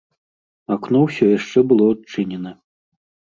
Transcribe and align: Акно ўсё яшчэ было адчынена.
Акно 0.75 1.01
ўсё 1.03 1.27
яшчэ 1.37 1.63
было 1.71 1.85
адчынена. 1.97 2.55